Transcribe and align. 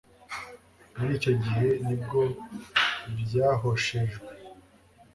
muri 0.95 1.11
icyo 1.17 1.31
gihe 1.43 1.65
nibwo 1.83 2.21
byahoshejejwe 3.21 4.27